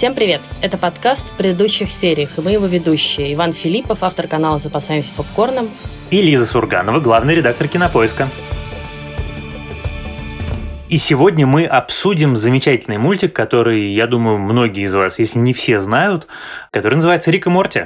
[0.00, 0.40] Всем привет!
[0.62, 3.34] Это подкаст в предыдущих сериях, и мы его ведущие.
[3.34, 5.68] Иван Филиппов, автор канала «Запасаемся попкорном».
[6.10, 8.30] И Лиза Сурганова, главный редактор «Кинопоиска».
[10.90, 15.78] И сегодня мы обсудим замечательный мультик, который, я думаю, многие из вас, если не все
[15.78, 16.26] знают,
[16.72, 17.82] который называется «Рик и Морти».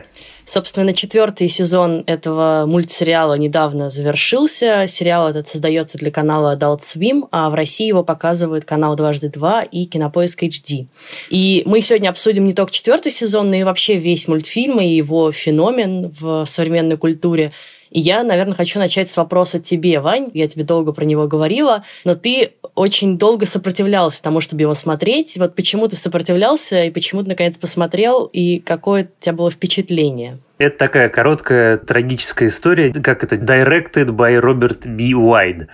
[0.47, 4.87] Собственно, четвертый сезон этого мультсериала недавно завершился.
[4.87, 9.63] Сериал этот создается для канала Adult Swim, а в России его показывают канал «Дважды два»
[9.63, 10.87] и Кинопоиск HD.
[11.29, 15.31] И мы сегодня обсудим не только четвертый сезон, но и вообще весь мультфильм и его
[15.31, 17.53] феномен в современной культуре.
[17.95, 20.29] И я, наверное, хочу начать с вопроса тебе, Вань.
[20.35, 25.37] Я тебе долго про него говорила, но ты очень долго сопротивлялся тому, чтобы его смотреть.
[25.39, 30.39] Вот почему ты сопротивлялся и почему ты, наконец, посмотрел, и какое у тебя было впечатление?
[30.59, 35.13] Это такая короткая трагическая история, как это «Directed by Robert B.
[35.13, 35.69] Wide».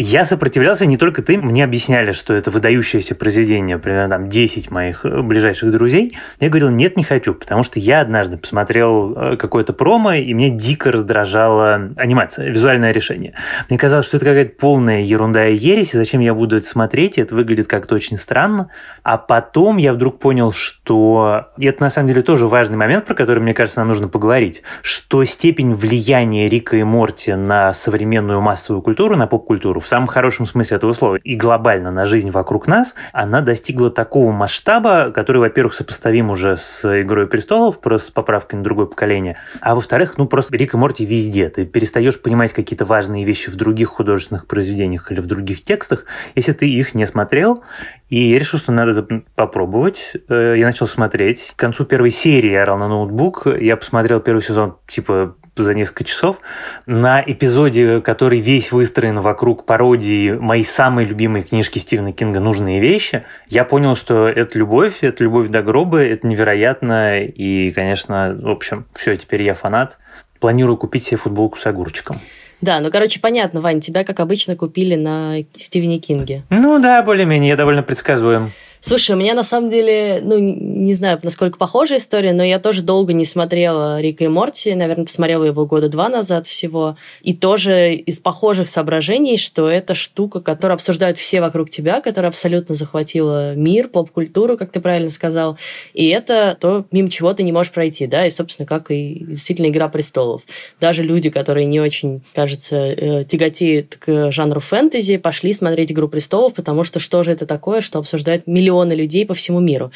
[0.00, 1.38] Я сопротивлялся, не только ты.
[1.38, 6.16] Мне объясняли, что это выдающееся произведение, примерно там 10 моих э, ближайших друзей.
[6.38, 10.50] Я говорил, нет, не хочу, потому что я однажды посмотрел э, какое-то промо, и мне
[10.50, 13.34] дико раздражала анимация, визуальное решение.
[13.68, 17.18] Мне казалось, что это какая-то полная ерунда и ересь, и зачем я буду это смотреть,
[17.18, 18.70] и это выглядит как-то очень странно.
[19.02, 23.16] А потом я вдруг понял, что и это на самом деле тоже важный момент, про
[23.16, 28.80] который, мне кажется, нам нужно поговорить, что степень влияния Рика и Морти на современную массовую
[28.80, 32.94] культуру, на поп-культуру, в самом хорошем смысле этого слова, и глобально на жизнь вокруг нас,
[33.14, 38.64] она достигла такого масштаба, который, во-первых, сопоставим уже с «Игрой престолов», просто с поправкой на
[38.64, 41.48] другое поколение, а во-вторых, ну просто Рик и Морти везде.
[41.48, 46.52] Ты перестаешь понимать какие-то важные вещи в других художественных произведениях или в других текстах, если
[46.52, 47.64] ты их не смотрел,
[48.10, 50.12] и я решил, что надо попробовать.
[50.28, 51.54] Э, я начал смотреть.
[51.56, 53.46] К концу первой серии я орал на ноутбук.
[53.46, 56.40] Я посмотрел первый сезон, типа, за несколько часов.
[56.86, 63.24] На эпизоде, который весь выстроен вокруг пародии моей самой любимой книжки Стивена Кинга «Нужные вещи»,
[63.48, 67.24] я понял, что это любовь, это любовь до гроба, это невероятно.
[67.24, 69.98] И, конечно, в общем, все, теперь я фанат.
[70.40, 72.16] Планирую купить себе футболку с огурчиком.
[72.60, 76.42] Да, ну, короче, понятно, Вань, тебя, как обычно, купили на Стивене Кинге.
[76.50, 78.50] Ну да, более-менее, я довольно предсказуем.
[78.88, 82.80] Слушай, у меня на самом деле, ну, не знаю, насколько похожая история, но я тоже
[82.80, 87.92] долго не смотрела Рика и Морти, наверное, посмотрела его года два назад всего, и тоже
[87.92, 93.88] из похожих соображений, что это штука, которую обсуждают все вокруг тебя, которая абсолютно захватила мир,
[93.88, 95.58] поп-культуру, как ты правильно сказал,
[95.92, 99.66] и это то, мимо чего ты не можешь пройти, да, и, собственно, как и действительно
[99.66, 100.40] «Игра престолов».
[100.80, 106.54] Даже люди, которые не очень, кажется, э, тяготеют к жанру фэнтези, пошли смотреть «Игру престолов»,
[106.54, 109.90] потому что что же это такое, что обсуждают миллионы миллионы людей по всему миру.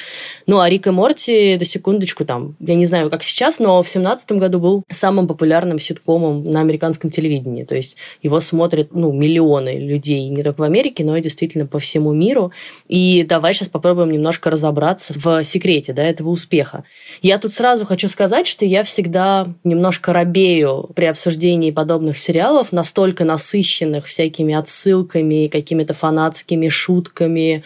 [0.47, 3.89] Ну, а Рик и Морти, до секундочку, там, я не знаю, как сейчас, но в
[3.89, 7.65] семнадцатом году был самым популярным ситкомом на американском телевидении.
[7.65, 11.79] То есть его смотрят, ну, миллионы людей не только в Америке, но и действительно по
[11.79, 12.53] всему миру.
[12.89, 16.85] И давай сейчас попробуем немножко разобраться в секрете, да, этого успеха.
[17.23, 23.25] Я тут сразу хочу сказать, что я всегда немножко робею при обсуждении подобных сериалов, настолько
[23.25, 27.63] насыщенных всякими отсылками, какими-то фанатскими шутками,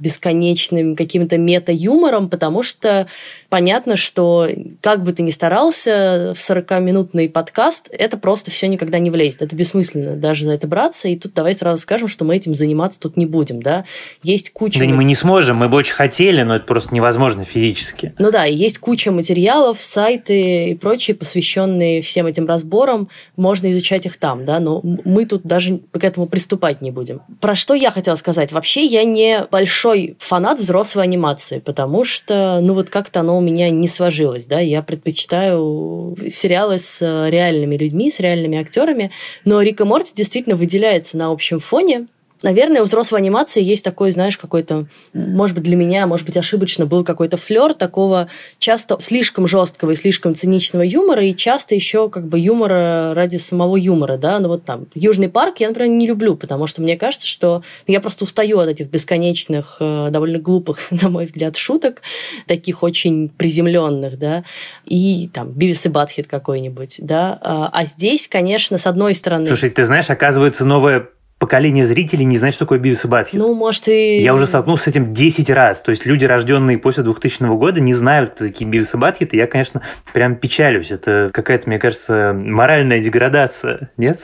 [0.00, 3.06] бесконечным каким-то мета-юмором, потому что
[3.50, 4.48] понятно, что
[4.80, 9.42] как бы ты ни старался, в 40-минутный подкаст это просто все никогда не влезет.
[9.42, 11.08] Это бессмысленно даже за это браться.
[11.08, 13.60] И тут давай сразу скажем, что мы этим заниматься тут не будем.
[13.62, 13.84] Да?
[14.22, 14.80] Есть куча...
[14.80, 18.14] Да мы не сможем, мы бы очень хотели, но это просто невозможно физически.
[18.18, 23.08] Ну да, есть куча материалов, сайты и прочие, посвященные всем этим разборам.
[23.36, 27.20] Можно изучать их там, да, но мы тут даже к этому приступать не будем.
[27.40, 28.52] Про что я хотела сказать?
[28.52, 33.42] Вообще я не большой большой фанат взрослой анимации, потому что, ну вот как-то оно у
[33.42, 39.10] меня не сложилось, да, я предпочитаю сериалы с реальными людьми, с реальными актерами,
[39.44, 42.06] но Рика Морти действительно выделяется на общем фоне,
[42.42, 46.86] Наверное, у взрослой анимации есть такой, знаешь, какой-то, может быть, для меня, может быть, ошибочно,
[46.86, 48.28] был какой-то флер такого
[48.58, 53.76] часто слишком жесткого и слишком циничного юмора, и часто еще как бы юмора ради самого
[53.76, 57.26] юмора, да, ну вот там Южный парк я, например, не люблю, потому что мне кажется,
[57.26, 62.00] что я просто устаю от этих бесконечных, э, довольно глупых, на мой взгляд, шуток,
[62.46, 64.44] таких очень приземленных, да,
[64.86, 69.48] и там Бивис и Батхит какой-нибудь, да, а, а здесь, конечно, с одной стороны...
[69.48, 71.08] Слушай, ты знаешь, оказывается, новая
[71.40, 73.40] поколение зрителей не знает, что такое Бивис и Батхит.
[73.40, 74.18] Ну, может, и...
[74.18, 75.80] Я уже столкнулся с этим 10 раз.
[75.80, 79.38] То есть люди, рожденные после 2000 года, не знают, кто такие Бивис и Батхит, и
[79.38, 79.80] я, конечно,
[80.12, 80.92] прям печалюсь.
[80.92, 84.20] Это какая-то, мне кажется, моральная деградация, нет?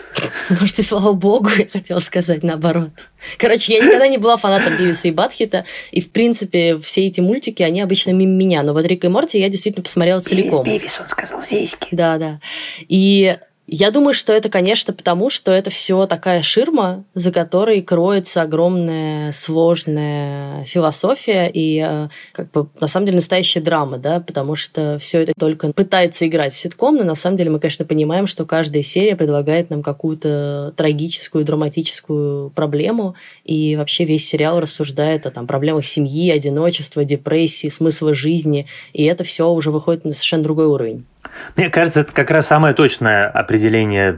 [0.61, 2.91] Может, и слава богу, я хотела сказать наоборот.
[3.39, 7.62] Короче, я никогда не была фанатом Бивиса и Батхита, и, в принципе, все эти мультики,
[7.62, 8.62] они обычно мимо меня.
[8.62, 10.65] Но вот Рик и Морти я действительно посмотрела целиком.
[10.65, 11.89] Бивис, он сказал зиськи.
[11.93, 12.41] Да, да.
[12.89, 18.43] И Я думаю, что это, конечно, потому, что это все такая ширма, за которой кроется
[18.43, 24.99] огромная сложная философия и э, как бы на самом деле настоящая драма, да, потому что
[25.01, 28.47] все это только пытается играть в ситком, но на самом деле мы, конечно, понимаем, что
[28.47, 35.49] каждая серия предлагает нам какую-то трагическую, драматическую проблему, и вообще весь сериал рассуждает о там,
[35.49, 41.05] проблемах семьи, одиночества, депрессии, смысла жизни, и это все уже выходит на совершенно другой уровень.
[41.57, 43.56] Мне кажется, это как раз самое точное определение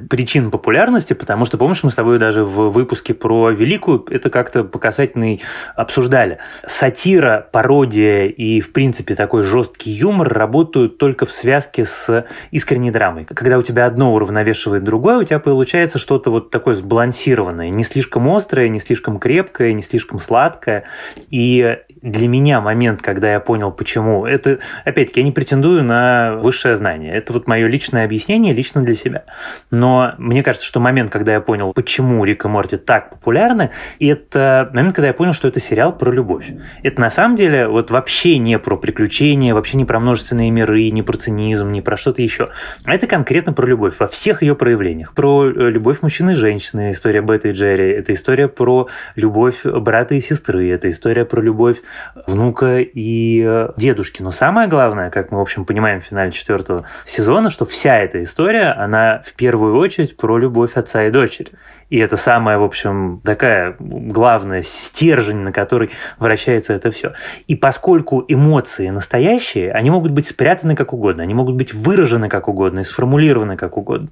[0.08, 4.64] причин популярности, потому что, помнишь, мы с тобой даже в выпуске про Великую это как-то
[4.64, 5.40] показательный
[5.75, 6.38] обсуждали.
[6.67, 13.25] Сатира, пародия и, в принципе, такой жесткий юмор работают только в связке с искренней драмой.
[13.25, 18.29] Когда у тебя одно уравновешивает другое, у тебя получается что-то вот такое сбалансированное, не слишком
[18.29, 20.84] острое, не слишком крепкое, не слишком сладкое.
[21.31, 26.76] И для меня момент, когда я понял, почему, это, опять-таки, я не претендую на высшее
[26.76, 27.14] знание.
[27.14, 29.25] Это вот мое личное объяснение лично для себя.
[29.71, 33.71] Но мне кажется, что момент, когда я понял, почему Рик и Морти так популярны,
[34.01, 36.47] это момент, когда я понял, что это сериал про любовь.
[36.83, 41.03] Это на самом деле вот вообще не про приключения, вообще не про множественные миры, не
[41.03, 42.51] про цинизм, не про что-то еще.
[42.85, 45.15] А это конкретно про любовь во всех ее проявлениях.
[45.15, 47.91] Про э, любовь мужчины и женщины, история Бета и Джерри.
[47.91, 50.71] Это история про любовь брата и сестры.
[50.71, 51.79] Это история про любовь
[52.27, 54.23] внука и э, дедушки.
[54.23, 58.23] Но самое главное, как мы, в общем, понимаем в финале четвертого сезона, что вся эта
[58.23, 61.53] история, она в первую очередь про любовь отца и дочери.
[61.91, 67.15] И это самая, в общем, такая главная стержень, на который вращается это все.
[67.47, 72.49] И поскольку эмоции настоящие, они могут быть спрятаны как угодно, они могут быть выражены как
[72.49, 74.09] угодно и сформулированы как угодно.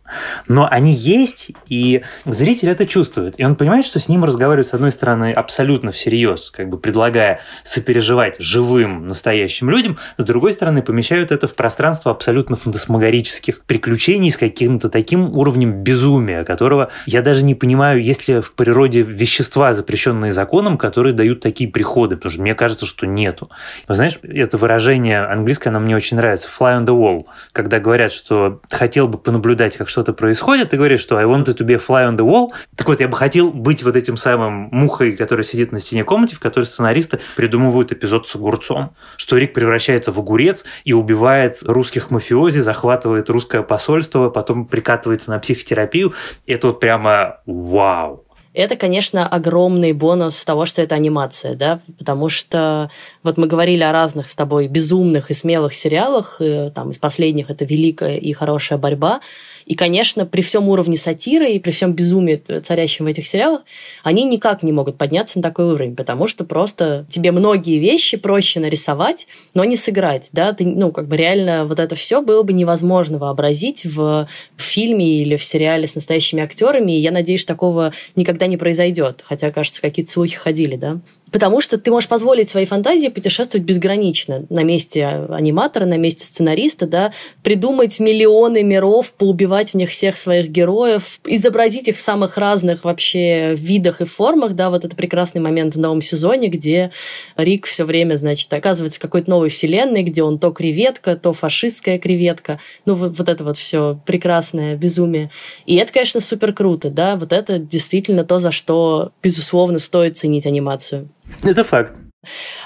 [0.49, 3.38] Но они есть, и зритель это чувствует.
[3.38, 7.41] И он понимает, что с ним разговаривают, с одной стороны, абсолютно всерьез, как бы предлагая
[7.62, 14.38] сопереживать живым, настоящим людям, с другой стороны, помещают это в пространство абсолютно фантасмагорических приключений с
[14.38, 20.32] каким-то таким уровнем безумия, которого я даже не понимаю, есть ли в природе вещества, запрещенные
[20.32, 23.50] законом, которые дают такие приходы, потому что мне кажется, что нету.
[23.88, 28.10] Вы знаешь, это выражение английское, оно мне очень нравится, fly on the wall, когда говорят,
[28.10, 31.76] что хотел бы понаблюдать, как что-то происходит, ты говоришь, что I wanted to be a
[31.76, 32.52] fly on the wall.
[32.75, 36.37] Так вот, я бы хотел быть вот этим самым мухой, которая сидит на стене комнате,
[36.37, 42.10] в которой сценаристы придумывают эпизод с огурцом, что Рик превращается в огурец и убивает русских
[42.10, 46.15] мафиози, захватывает русское посольство, потом прикатывается на психотерапию.
[46.47, 48.25] Это вот прямо вау.
[48.56, 52.91] Это, конечно, огромный бонус того, что это анимация, да, потому что
[53.23, 57.50] вот мы говорили о разных с тобой безумных и смелых сериалах, и, там из последних
[57.50, 59.20] это «Великая» и «Хорошая борьба»,
[59.67, 63.62] и, конечно, при всем уровне сатиры и при всем безумии, царящем в этих сериалах,
[64.05, 68.61] они никак не могут подняться на такой уровень, потому что просто тебе многие вещи проще
[68.61, 72.53] нарисовать, но не сыграть, да, ты, ну, как бы реально вот это все было бы
[72.53, 77.93] невозможно вообразить в, в фильме или в сериале с настоящими актерами, и я надеюсь, такого
[78.14, 81.00] никогда не произойдет, хотя, кажется, какие-то слухи ходили, да.
[81.37, 86.87] Потому что ты можешь позволить своей фантазии путешествовать безгранично на месте аниматора, на месте сценариста,
[86.87, 87.12] да,
[87.43, 93.55] придумать миллионы миров, поубивать в них всех своих героев, изобразить их в самых разных вообще
[93.55, 96.91] видах и формах, да, вот это прекрасный момент в новом сезоне, где
[97.37, 101.99] Рик все время, значит, оказывается в какой-то новой вселенной, где он то креветка, то фашистская
[101.99, 105.31] креветка, ну вот, вот это вот все прекрасное безумие.
[105.67, 110.46] И это, конечно, супер круто, да, вот это действительно то, за что, безусловно, стоит ценить
[110.46, 111.10] анимацию.
[111.43, 111.95] Это факт.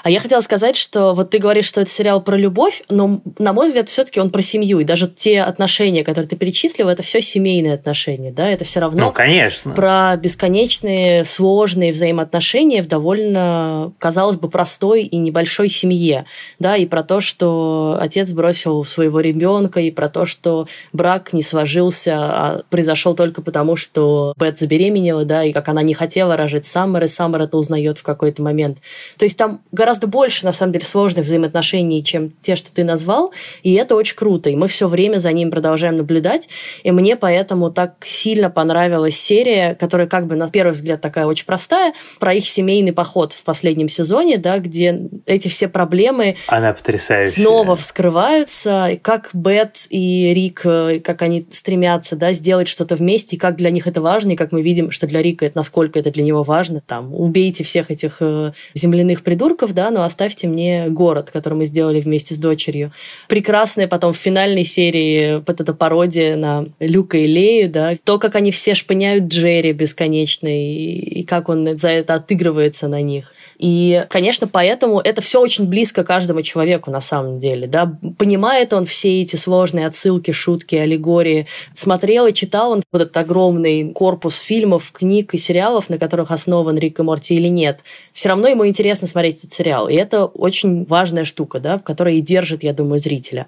[0.03, 3.53] А я хотела сказать, что вот ты говоришь, что это сериал про любовь, но, на
[3.53, 4.79] мой взгляд, все-таки он про семью.
[4.79, 9.05] И даже те отношения, которые ты перечислил, это все семейные отношения, да, это все равно
[9.05, 9.71] ну, конечно.
[9.73, 16.25] про бесконечные сложные взаимоотношения в довольно, казалось бы, простой и небольшой семье,
[16.59, 21.41] да, и про то, что отец бросил своего ребенка, и про то, что брак не
[21.41, 26.65] сложился, а произошел только потому, что Бет забеременела, да, и как она не хотела рожать
[26.65, 28.77] Саммер, и Саммер это узнает в какой-то момент.
[29.17, 32.83] То есть там там гораздо больше, на самом деле, сложных взаимоотношений, чем те, что ты
[32.83, 36.47] назвал, и это очень круто, и мы все время за ним продолжаем наблюдать,
[36.83, 41.45] и мне поэтому так сильно понравилась серия, которая как бы на первый взгляд такая очень
[41.45, 47.43] простая, про их семейный поход в последнем сезоне, да, где эти все проблемы Она потрясающая.
[47.43, 53.35] снова вскрываются, и как Бет и Рик, э, как они стремятся, да, сделать что-то вместе,
[53.35, 55.99] и как для них это важно, и как мы видим, что для Рика это, насколько
[55.99, 60.47] это для него важно, там, убейте всех этих э, земляных придурков, придурков, да, но оставьте
[60.47, 62.91] мне город, который мы сделали вместе с дочерью.
[63.27, 68.35] Прекрасная потом в финальной серии вот эта пародия на Люка и Лею, да, то, как
[68.35, 73.33] они все шпыняют Джерри бесконечно, и, и как он за это отыгрывается на них.
[73.61, 77.67] И, конечно, поэтому это все очень близко каждому человеку на самом деле.
[77.67, 77.95] Да?
[78.17, 81.45] Понимает он все эти сложные отсылки, шутки, аллегории.
[81.71, 86.75] Смотрел и читал он вот этот огромный корпус фильмов, книг и сериалов, на которых основан
[86.79, 87.81] Рик и Морти или нет.
[88.13, 89.87] Все равно ему интересно смотреть этот сериал.
[89.87, 93.45] И это очень важная штука, да, которая и держит, я думаю, зрителя.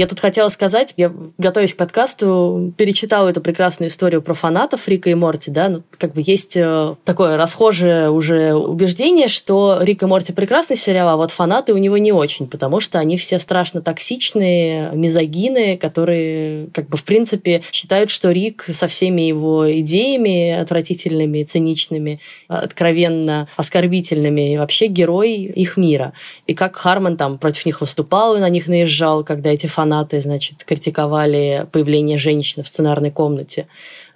[0.00, 5.10] Я тут хотела сказать, я, готовясь к подкасту, перечитала эту прекрасную историю про фанатов Рика
[5.10, 10.06] и Морти, да, ну, как бы есть э, такое расхожее уже убеждение, что Рик и
[10.06, 13.82] Морти прекрасный сериал, а вот фанаты у него не очень, потому что они все страшно
[13.82, 21.42] токсичные, мизогины, которые, как бы, в принципе, считают, что Рик со всеми его идеями отвратительными,
[21.42, 26.14] циничными, откровенно оскорбительными, и вообще герой их мира.
[26.46, 29.89] И как Харман там против них выступал и на них наезжал, когда эти фанаты,
[30.20, 33.66] значит, критиковали появление женщины в сценарной комнате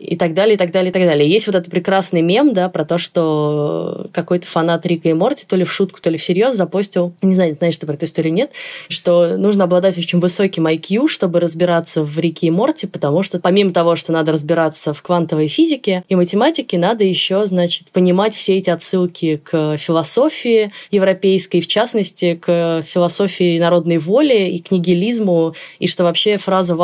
[0.04, 1.28] и так далее, и так далее, и так далее.
[1.28, 5.56] Есть вот этот прекрасный мем, да, про то, что какой-то фанат Рика и Морти то
[5.56, 8.52] ли в шутку, то ли всерьез запостил, не знаю, знаешь ты про эту историю нет,
[8.88, 13.72] что нужно обладать очень высоким IQ, чтобы разбираться в Рике и Морти, потому что помимо
[13.72, 18.70] того, что надо разбираться в квантовой физике и математике, надо еще, значит, понимать все эти
[18.70, 26.04] отсылки к философии европейской, в частности, к философии народной воли и к нигилизму, и что
[26.04, 26.74] вообще фраза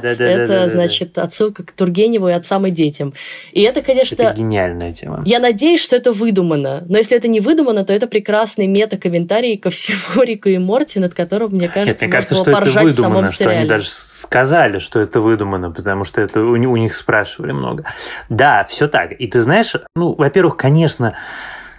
[0.00, 3.12] да, да, это, значит, отсылка к Тургеневу и отцам и детям.
[3.52, 4.22] И это, конечно...
[4.22, 5.22] Это гениальная тема.
[5.24, 6.84] Я надеюсь, что это выдумано.
[6.88, 11.14] Но если это не выдумано, то это прекрасный мета-комментарий ко всему Рику и Морти, над
[11.14, 15.20] которым, мне кажется, Нет, мне кажется, что это выдумано, что они даже сказали, что это
[15.20, 17.84] выдумано, потому что это у, у них спрашивали много.
[18.28, 19.12] Да, все так.
[19.12, 21.16] И ты знаешь, ну, во-первых, конечно,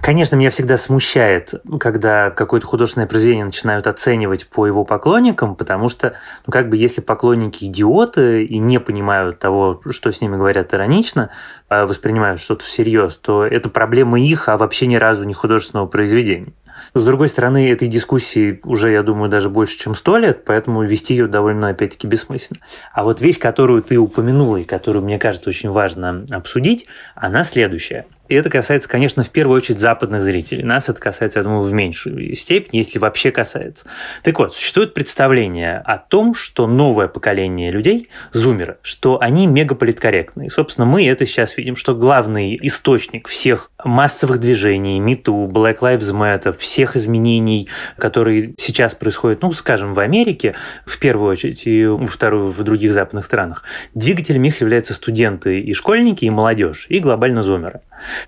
[0.01, 6.13] Конечно, меня всегда смущает, когда какое-то художественное произведение начинают оценивать по его поклонникам, потому что,
[6.47, 11.29] ну, как бы, если поклонники идиоты и не понимают того, что с ними говорят иронично,
[11.69, 16.53] а воспринимают что-то всерьез, то это проблема их, а вообще ни разу не художественного произведения.
[16.95, 21.13] С другой стороны, этой дискуссии уже, я думаю, даже больше, чем сто лет, поэтому вести
[21.13, 22.59] ее довольно, опять-таки, бессмысленно.
[22.91, 28.07] А вот вещь, которую ты упомянула и которую, мне кажется, очень важно обсудить, она следующая–
[28.31, 30.63] и это касается, конечно, в первую очередь западных зрителей.
[30.63, 33.85] Нас это касается, я думаю, в меньшую степень, если вообще касается.
[34.23, 40.49] Так вот, существует представление о том, что новое поколение людей, зумеры, что они мегаполиткорректны.
[40.49, 46.57] Собственно, мы это сейчас видим, что главный источник всех массовых движений, МИТУ, Black Lives Matter,
[46.57, 52.51] всех изменений, которые сейчас происходят, ну, скажем, в Америке, в первую очередь, и во вторую
[52.51, 57.81] в других западных странах, двигателями их являются студенты и школьники, и молодежь, и глобально зумеры.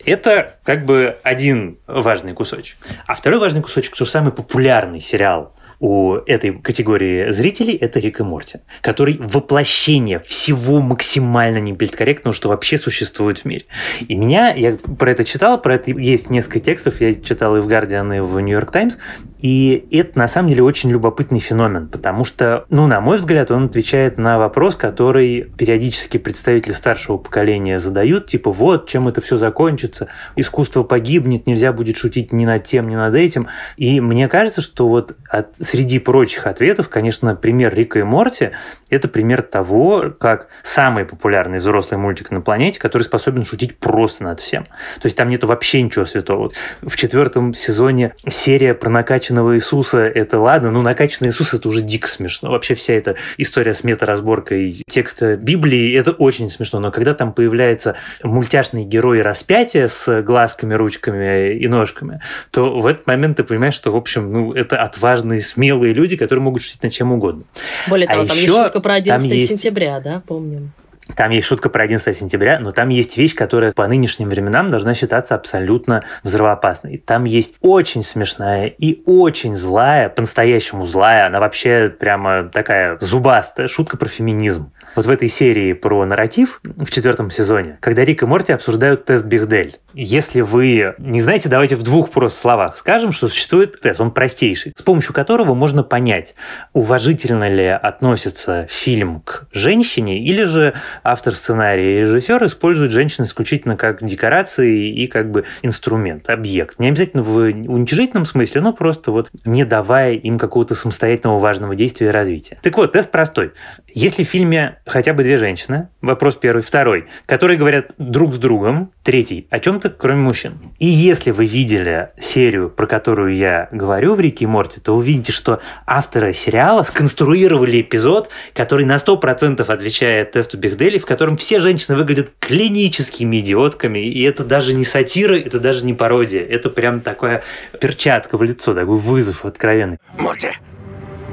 [0.06, 2.78] Это как бы один важный кусочек.
[3.06, 5.53] А второй важный кусочек, что самый популярный сериал
[5.84, 12.78] у этой категории зрителей это Рик и Морти, который воплощение всего максимально неполиткорректного, что вообще
[12.78, 13.66] существует в мире.
[14.08, 17.68] И меня, я про это читал, про это есть несколько текстов, я читал и в
[17.68, 18.98] Guardian, и в York Times,
[19.40, 23.66] и это на самом деле очень любопытный феномен, потому что, ну, на мой взгляд, он
[23.66, 30.08] отвечает на вопрос, который периодически представители старшего поколения задают, типа, вот, чем это все закончится,
[30.38, 33.50] искусство погибнет, нельзя будет шутить ни над тем, ни над этим.
[33.76, 38.52] И мне кажется, что вот от среди прочих ответов, конечно, пример Рика и Морти–
[38.92, 44.40] это пример того, как самый популярный взрослый мультик на планете, который способен шутить просто над
[44.40, 44.66] всем.
[44.66, 46.52] То есть там нет вообще ничего святого.
[46.84, 52.08] В четвертом сезоне серия про накачанного Иисуса– это ладно, но накачанный Иисус– это уже дико
[52.08, 52.52] смешно.
[52.52, 56.80] Вообще вся эта история с метаразборкой текста Библии– это очень смешно.
[56.80, 63.08] Но когда там появляется мультяшный герой распятия с глазками, ручками и ножками, то в этот
[63.08, 66.84] момент ты понимаешь, что, в общем, ну, это отважный, смелый смелые люди, которые могут шутить
[66.84, 67.44] над чем угодно.
[67.88, 69.50] Более того, а там еще, есть шутка про 11 есть...
[69.50, 70.74] сентября, да, помним.
[71.16, 74.94] Там есть шутка про 11 сентября, но там есть вещь, которая по нынешним временам должна
[74.94, 76.98] считаться абсолютно взрывоопасной.
[76.98, 83.98] Там есть очень смешная и очень злая, по-настоящему злая, она вообще прямо такая зубастая шутка
[83.98, 84.72] про феминизм.
[84.96, 89.26] Вот в этой серии про нарратив в четвертом сезоне, когда Рик и Морти обсуждают тест
[89.26, 89.78] Бихдель.
[89.94, 94.74] Если вы не знаете, давайте в двух просто словах скажем, что существует тест, он простейший,
[94.76, 96.36] с помощью которого можно понять,
[96.74, 100.74] уважительно ли относится фильм к женщине, или же
[101.04, 106.80] автор сценария и режиссер используют женщин исключительно как декорации и как бы инструмент, объект.
[106.80, 112.08] Не обязательно в уничижительном смысле, но просто вот не давая им какого-то самостоятельного важного действия
[112.08, 112.58] и развития.
[112.62, 113.52] Так вот, тест простой.
[113.94, 118.92] Если в фильме хотя бы две женщины, вопрос первый, второй, которые говорят друг с другом,
[119.04, 119.48] Третий.
[119.50, 120.74] О чем-то, кроме мужчин.
[120.80, 125.34] И если вы видели серию, про которую я говорю в Рике и Морте, то увидите,
[125.34, 131.98] что авторы сериала сконструировали эпизод, который на 100% отвечает тесту Бихдели, в котором все женщины
[131.98, 134.00] выглядят клиническими идиотками.
[134.00, 136.46] И это даже не сатира, это даже не пародия.
[136.46, 137.44] Это прям такая
[137.82, 139.98] перчатка в лицо, такой вызов откровенный.
[140.18, 140.52] Морти,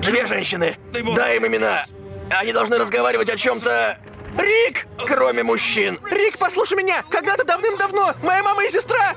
[0.03, 0.77] две женщины.
[1.15, 1.85] Дай им имена.
[2.31, 3.97] Они должны разговаривать о чем-то
[4.37, 4.87] Рик!
[5.07, 5.99] Кроме мужчин.
[6.11, 7.03] Рик, послушай меня!
[7.11, 9.15] Когда-то давным-давно моя мама и сестра...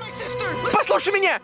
[0.72, 1.40] Послушай меня!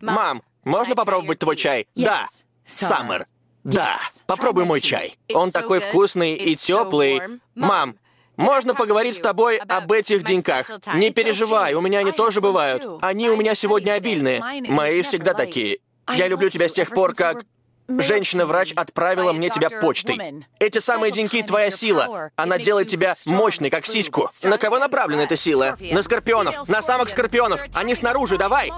[0.00, 1.86] Мам, можно попробовать твой чай?
[1.94, 2.28] Да.
[2.66, 3.26] Саммер.
[3.64, 3.98] Да.
[4.26, 5.18] Попробуй мой чай.
[5.32, 7.20] Он такой вкусный и теплый.
[7.54, 7.96] Мам,
[8.36, 10.70] можно поговорить с тобой об этих деньках.
[10.94, 12.84] Не переживай, у меня они тоже бывают.
[13.02, 14.42] Они у меня сегодня обильные.
[14.68, 15.78] Мои всегда такие.
[16.14, 17.44] Я люблю тебя с тех пор, как...
[17.88, 20.44] Женщина-врач отправила мне тебя почтой.
[20.58, 22.30] Эти самые деньги— твоя сила.
[22.36, 24.30] Она делает тебя мощной, как сиську.
[24.42, 25.76] На кого направлена эта сила?
[25.80, 26.68] На скорпионов.
[26.68, 27.60] На самых скорпионов.
[27.74, 28.70] Они снаружи, давай!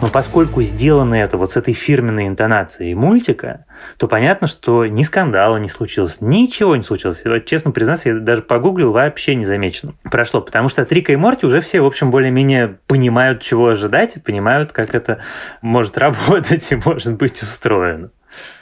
[0.00, 3.66] Но поскольку сделано это вот с этой фирменной интонацией мультика,
[3.98, 7.22] то понятно, что ни скандала не случилось, ничего не случилось.
[7.24, 11.16] Вот, честно признаться, я даже погуглил, вообще не замечено прошло, потому что от Рика и
[11.16, 15.20] Морти уже все, в общем, более-менее понимают, чего ожидать, и понимают, как это
[15.60, 18.10] может работать и может быть устроено.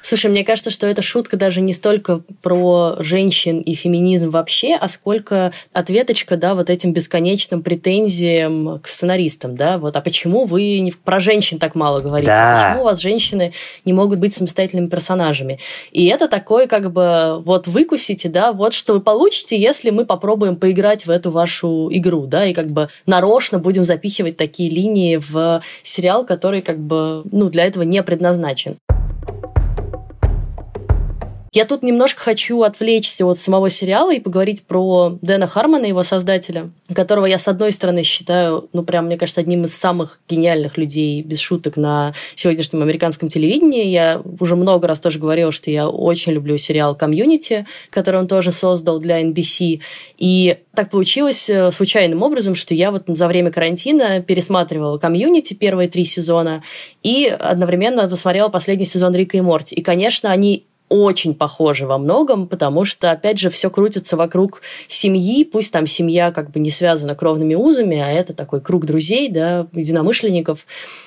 [0.01, 4.89] Слушай, мне кажется, что эта шутка даже не столько про женщин и феминизм вообще, а
[4.89, 10.93] сколько ответочка, да, вот этим бесконечным претензиям к сценаристам, да, вот, а почему вы не
[10.93, 12.31] про женщин так мало говорите?
[12.31, 12.55] Да.
[12.55, 13.53] Почему у вас женщины
[13.85, 15.59] не могут быть самостоятельными персонажами?
[15.93, 20.57] И это такое, как бы, вот выкусите, да, вот что вы получите, если мы попробуем
[20.57, 25.63] поиграть в эту вашу игру, да, и как бы нарочно будем запихивать такие линии в
[25.83, 28.79] сериал, который как бы, ну, для этого не предназначен.
[31.59, 36.71] Я тут немножко хочу отвлечься от самого сериала и поговорить про Дэна Хармона, его создателя,
[36.95, 41.21] которого я, с одной стороны, считаю, ну, прям, мне кажется, одним из самых гениальных людей,
[41.21, 43.87] без шуток, на сегодняшнем американском телевидении.
[43.87, 48.53] Я уже много раз тоже говорила, что я очень люблю сериал «Комьюнити», который он тоже
[48.53, 49.81] создал для NBC.
[50.17, 55.89] И так получилось э, случайным образом, что я вот за время карантина пересматривала «Комьюнити» первые
[55.89, 56.63] три сезона
[57.03, 59.75] и одновременно посмотрела последний сезон «Рика и Морти».
[59.75, 65.45] И, конечно, они очень похожи во многом, потому что, опять же, все крутится вокруг семьи,
[65.45, 69.67] пусть там семья как бы не связана кровными узами, а это такой круг друзей, да,
[69.73, 70.67] единомышленников.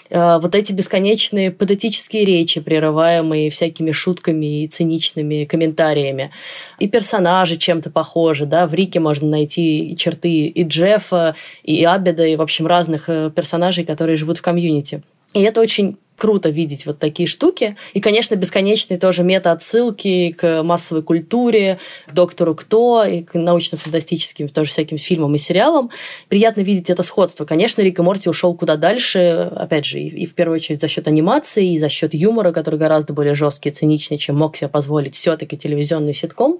[0.10, 6.32] Э, вот эти бесконечные патетические речи, прерываемые всякими шутками и циничными комментариями.
[6.80, 12.36] И персонажи чем-то похожи, да, в Рике можно найти черты и Джеффа, и Абеда, и,
[12.36, 15.02] в общем, разных э, персонажей, которые живут в комьюнити.
[15.34, 17.76] И это очень круто видеть вот такие штуки.
[17.94, 24.70] И, конечно, бесконечные тоже мета-отсылки к массовой культуре, к «Доктору Кто» и к научно-фантастическим тоже
[24.70, 25.90] всяким фильмам и сериалам.
[26.30, 27.46] Приятно видеть это сходство.
[27.46, 31.08] Конечно, Рик и Морти ушел куда дальше, опять же, и, в первую очередь за счет
[31.08, 35.16] анимации, и за счет юмора, который гораздо более жесткий и циничный, чем мог себе позволить
[35.16, 36.60] все-таки телевизионный ситком.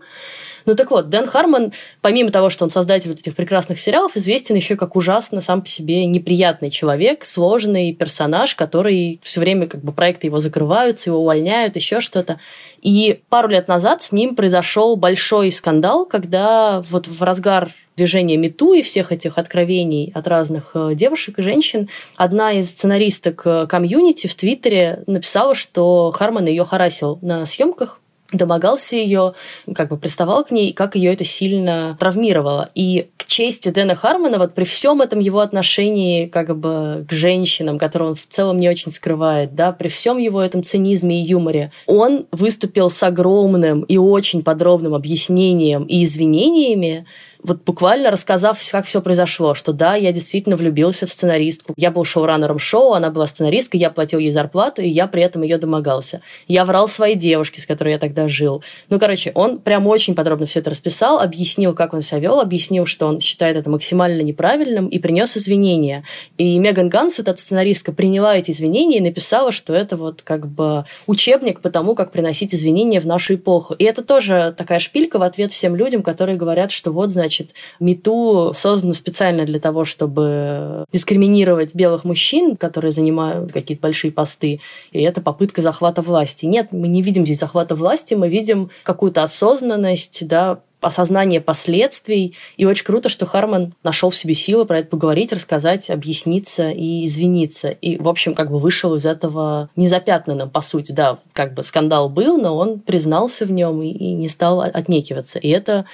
[0.66, 1.72] Ну так вот, Дэн Хармон,
[2.02, 5.68] помимо того, что он создатель вот этих прекрасных сериалов, известен еще как ужасно сам по
[5.68, 11.76] себе неприятный человек, сложный персонаж, который все время как бы проекты его закрываются, его увольняют,
[11.76, 12.40] еще что-то.
[12.82, 18.74] И пару лет назад с ним произошел большой скандал, когда вот в разгар движения Мету
[18.74, 24.28] и всех этих откровений от разных э, девушек и женщин, одна из сценаристок э, комьюнити
[24.28, 28.01] в Твиттере написала, что Харман ее харасил на съемках,
[28.32, 29.34] домогался ее,
[29.74, 32.70] как бы приставал к ней, как ее это сильно травмировало.
[32.76, 37.78] И к чести Дэна Хармона, вот при всем этом его отношении как бы к женщинам,
[37.78, 41.72] которые он в целом не очень скрывает, да, при всем его этом цинизме и юморе,
[41.88, 47.06] он выступил с огромным и очень подробным объяснением и извинениями
[47.44, 51.74] вот буквально рассказав, как все произошло, что да, я действительно влюбился в сценаристку.
[51.76, 55.42] Я был шоураннером шоу, она была сценаристкой, я платил ей зарплату, и я при этом
[55.42, 56.22] ее домогался.
[56.48, 58.64] Я врал своей девушке, с которой я тогда жил.
[58.90, 62.86] Ну, короче, он прям очень подробно все это расписал, объяснил, как он себя вел, объяснил,
[62.86, 66.04] что он считает это максимально неправильным, и принес извинения.
[66.38, 70.48] И Меган Ганс, вот эта сценаристка, приняла эти извинения и написала, что это вот как
[70.48, 73.74] бы учебник по тому, как приносить извинения в нашу эпоху.
[73.74, 77.54] И это тоже такая шпилька в ответ всем людям, которые говорят, что вот, значит, значит,
[77.80, 84.60] МИТУ создано специально для того, чтобы дискриминировать белых мужчин, которые занимают какие-то большие посты,
[84.92, 86.46] и это попытка захвата власти.
[86.46, 92.36] Нет, мы не видим здесь захвата власти, мы видим какую-то осознанность, да, осознание последствий.
[92.58, 97.06] И очень круто, что Харман нашел в себе силы про это поговорить, рассказать, объясниться и
[97.06, 97.70] извиниться.
[97.70, 100.92] И, в общем, как бы вышел из этого незапятнанным, по сути.
[100.92, 105.40] Да, как бы скандал был, но он признался в нем и, и не стал отнекиваться.
[105.40, 105.86] И это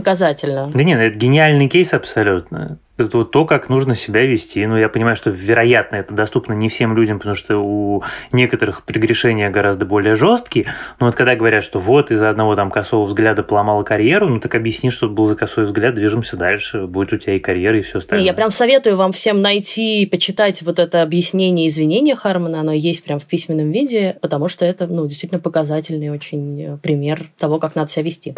[0.00, 0.70] показательно.
[0.72, 2.78] Да нет, это гениальный кейс абсолютно.
[2.96, 4.66] Это вот то, как нужно себя вести.
[4.66, 9.48] Ну, я понимаю, что, вероятно, это доступно не всем людям, потому что у некоторых прегрешения
[9.48, 10.66] гораздо более жесткие.
[10.98, 14.54] Но вот когда говорят, что вот из-за одного там косого взгляда поломала карьеру, ну так
[14.54, 17.82] объясни, что это был за косой взгляд, движемся дальше, будет у тебя и карьера, и
[17.82, 18.26] все остальное.
[18.26, 22.60] Я прям советую вам всем найти и почитать вот это объяснение извинения Хармона.
[22.60, 27.58] Оно есть прям в письменном виде, потому что это, ну, действительно показательный очень пример того,
[27.58, 28.34] как надо себя вести.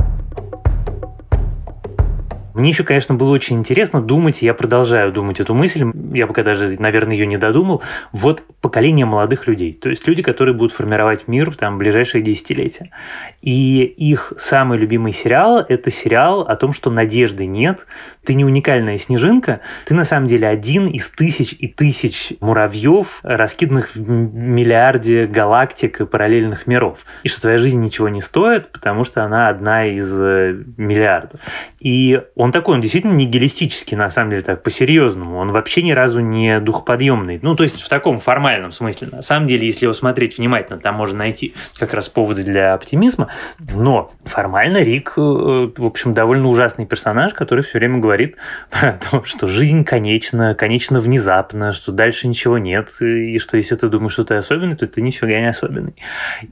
[2.55, 6.77] Мне еще, конечно, было очень интересно думать, я продолжаю думать эту мысль, я пока даже,
[6.79, 11.55] наверное, ее не додумал, вот поколение молодых людей, то есть люди, которые будут формировать мир
[11.57, 12.91] там, в ближайшие десятилетия.
[13.41, 17.87] И их самый любимый сериал– это сериал о том, что надежды нет,
[18.25, 23.95] ты не уникальная снежинка, ты на самом деле один из тысяч и тысяч муравьев, раскиданных
[23.95, 27.01] в миллиарде галактик и параллельных миров.
[27.25, 31.41] И что твоя жизнь ничего не стоит, потому что она одна из э, миллиардов.
[31.81, 35.39] И он такой, он действительно нигилистический, на самом деле, так, по-серьезному.
[35.39, 37.39] Он вообще ни разу не духоподъемный.
[37.41, 39.11] Ну, то есть в таком формальном смысле.
[39.13, 43.29] На самом деле, если его смотреть внимательно, там можно найти как раз поводы для оптимизма.
[43.73, 48.35] Но формально Рик, э, в общем, довольно ужасный персонаж, который все время говорит
[48.71, 53.87] про то, что жизнь конечна, конечна внезапно, что дальше ничего нет, и что если ты
[53.87, 55.95] думаешь, что ты особенный, то ты нифига не особенный.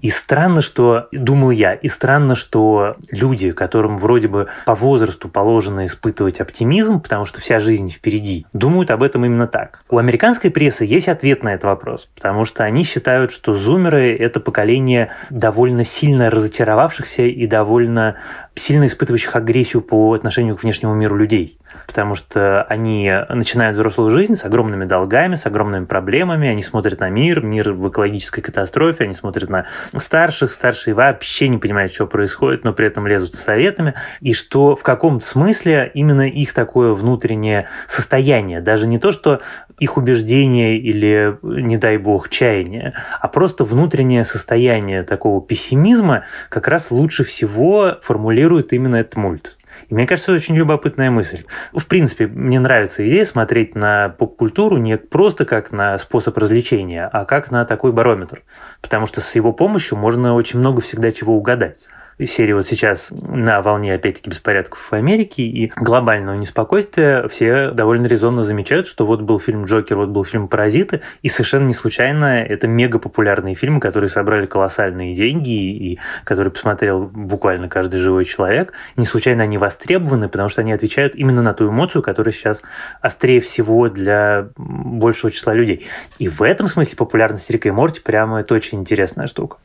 [0.02, 5.79] И странно, что, думал я, и странно, что люди, которым вроде бы по возрасту положено
[5.80, 9.82] нужно испытывать оптимизм, потому что вся жизнь впереди, думают об этом именно так.
[9.88, 14.40] У американской прессы есть ответ на этот вопрос, потому что они считают, что зумеры– это
[14.40, 18.16] поколение довольно сильно разочаровавшихся и довольно
[18.54, 21.58] сильно испытывающих агрессию по отношению к внешнему миру людей
[21.90, 27.10] потому что они начинают взрослую жизнь с огромными долгами, с огромными проблемами, они смотрят на
[27.10, 29.66] мир, мир в экологической катастрофе, они смотрят на
[29.98, 34.76] старших, старшие вообще не понимают, что происходит, но при этом лезут с советами, и что
[34.76, 39.40] в каком смысле именно их такое внутреннее состояние, даже не то, что
[39.80, 46.92] их убеждение или, не дай бог, чаяние, а просто внутреннее состояние такого пессимизма как раз
[46.92, 49.56] лучше всего формулирует именно этот мульт.
[49.88, 51.44] И мне кажется, это очень любопытная мысль.
[51.72, 57.24] В принципе, мне нравится идея смотреть на поп-культуру не просто как на способ развлечения, а
[57.24, 58.42] как на такой барометр.
[58.80, 61.88] Потому что с его помощью можно очень много всегда чего угадать
[62.26, 68.42] серии вот сейчас на волне, опять-таки, беспорядков в Америке и глобального неспокойствия все довольно резонно
[68.42, 72.68] замечают, что вот был фильм «Джокер», вот был фильм «Паразиты», и совершенно не случайно это
[72.68, 78.72] мега популярные фильмы, которые собрали колоссальные деньги и которые посмотрел буквально каждый живой человек.
[78.96, 82.62] Не случайно они востребованы, потому что они отвечают именно на ту эмоцию, которая сейчас
[83.00, 85.86] острее всего для большего числа людей.
[86.18, 89.56] И в этом смысле популярность Рика и Морти прямо это очень интересная штука.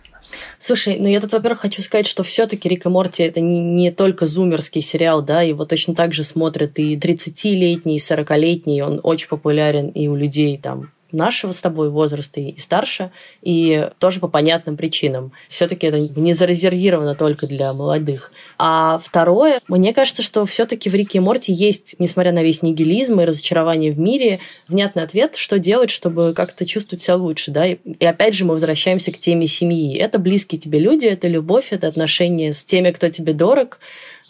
[0.60, 3.92] Слушай, ну я тут, во-первых, хочу сказать, что все-таки Рик и Морти это не, не
[3.92, 9.28] только зумерский сериал, да, его точно так же смотрят и 30-летний, и 40-летний, он очень
[9.28, 14.78] популярен и у людей там нашего с тобой возраста и старше, и тоже по понятным
[14.78, 15.32] причинам.
[15.48, 18.32] Все-таки это не зарезервировано только для молодых.
[18.58, 23.20] А второе, мне кажется, что все-таки в Рике и Морти есть, несмотря на весь нигилизм
[23.22, 27.52] и разочарование в мире, внятный ответ, что делать, чтобы как-то чувствовать себя лучше.
[27.52, 27.66] Да?
[27.66, 29.96] И, и опять же мы возвращаемся к теме семьи.
[29.98, 33.80] Это близкие тебе люди, это любовь, это отношения с теми, кто тебе дорог,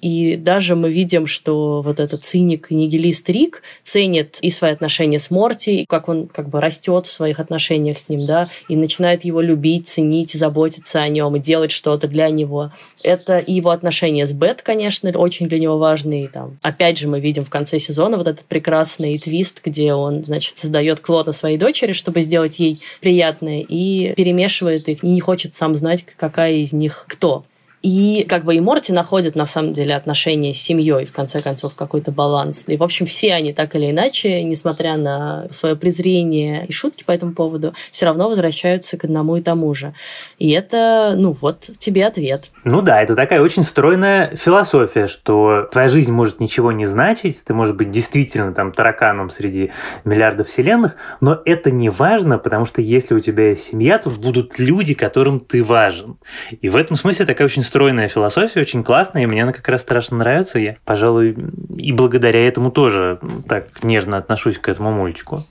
[0.02, 5.20] и даже мы видим, что вот этот циник и нигилист Рик ценит и свои отношения
[5.20, 8.76] с Морти, и как он как бы растет в своих отношениях с ним, да, и
[8.76, 12.72] начинает его любить, ценить, заботиться о нем и делать что-то для него.
[13.04, 16.28] Это и его отношения с Бет, конечно, очень для него важные.
[16.28, 20.58] Там, опять же, мы видим в конце сезона вот этот прекрасный твист, где он, значит,
[20.58, 25.76] создает клона своей дочери, чтобы сделать ей приятное, и перемешивает их, и не хочет сам
[25.76, 27.46] знать, какая из них кто.
[27.86, 31.76] И как бы и Морти находят на самом деле отношения с семьей, в конце концов,
[31.76, 32.66] какой-то баланс.
[32.68, 37.12] И, в общем, все они так или иначе, несмотря на свое презрение и шутки по
[37.12, 39.94] этому поводу, все равно возвращаются к одному и тому же.
[40.40, 42.50] И это, ну вот, тебе ответ.
[42.64, 47.54] Ну да, это такая очень стройная философия, что твоя жизнь может ничего не значить, ты
[47.54, 49.70] можешь быть действительно там тараканом среди
[50.06, 54.58] миллиардов вселенных, но это не важно, потому что если у тебя есть семья, то будут
[54.58, 56.18] люди, которым ты важен.
[56.62, 59.82] И в этом смысле такая очень стройная философия, очень классная, и мне она как раз
[59.82, 60.60] страшно нравится.
[60.60, 61.36] Я, пожалуй,
[61.76, 65.44] и благодаря этому тоже так нежно отношусь к этому мультику.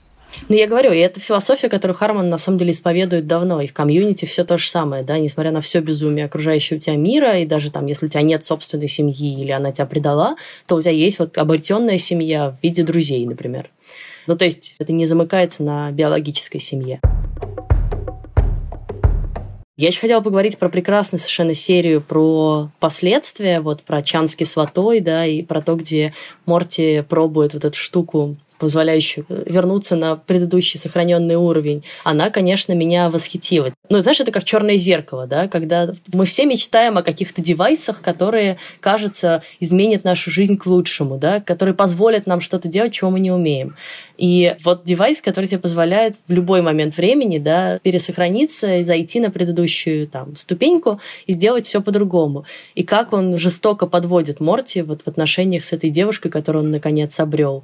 [0.49, 3.73] Ну, я говорю, и это философия, которую Харман на самом деле исповедует давно, и в
[3.73, 7.69] комьюнити все то же самое, да, несмотря на все безумие окружающего тебя мира, и даже
[7.69, 10.35] там, если у тебя нет собственной семьи или она тебя предала,
[10.65, 13.67] то у тебя есть вот обретенная семья в виде друзей, например.
[14.25, 17.01] Ну, то есть это не замыкается на биологической семье.
[19.77, 25.01] Я еще хотела поговорить про прекрасную совершенно серию про последствия, вот про Чанский с Ватой,
[25.01, 26.13] да, и про то, где
[26.45, 33.73] Морти пробует вот эту штуку позволяющую вернуться на предыдущий сохраненный уровень, она, конечно, меня восхитила.
[33.89, 38.57] Ну, знаешь, это как черное зеркало, да, когда мы все мечтаем о каких-то девайсах, которые,
[38.79, 43.31] кажется, изменят нашу жизнь к лучшему, да, которые позволят нам что-то делать, чего мы не
[43.31, 43.75] умеем.
[44.17, 49.31] И вот девайс, который тебе позволяет в любой момент времени, да, пересохраниться и зайти на
[49.31, 52.45] предыдущую там ступеньку и сделать все по-другому.
[52.75, 57.19] И как он жестоко подводит Морти вот в отношениях с этой девушкой, которую он наконец
[57.19, 57.63] обрел.